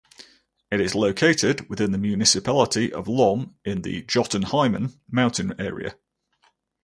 [0.71, 5.95] It is located within the municipality of Lom, in the Jotunheimen mountain area.